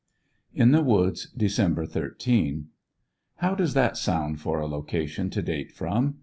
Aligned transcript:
In 0.55 0.71
the 0.71 0.81
Woods, 0.81 1.27
Dec 1.37 1.89
13.— 1.93 2.69
How 3.35 3.53
does 3.53 3.75
that 3.75 3.97
sound 3.97 4.41
for 4.41 4.59
a 4.59 4.65
location 4.65 5.29
to 5.29 5.43
date 5.43 5.71
from? 5.71 6.15